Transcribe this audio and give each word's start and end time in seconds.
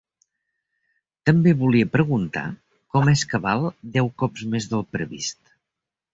També 1.29 1.53
volia 1.59 1.89
preguntar 1.97 2.43
com 2.95 3.13
és 3.13 3.23
que 3.35 3.41
val 3.45 3.69
deu 3.99 4.11
cops 4.25 4.49
més 4.57 4.69
del 4.75 4.85
previst. 4.97 5.55